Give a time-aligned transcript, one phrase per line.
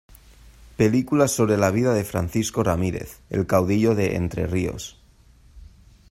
[0.77, 4.97] Película sobre la vida de Francisco Ramírez, el caudillo de Entre Ríos.